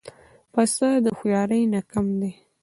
پسه 0.53 0.89
د 1.03 1.07
هوښیارۍ 1.17 1.63
نه 1.73 1.81
کم 1.91 2.05
دی. 2.19 2.31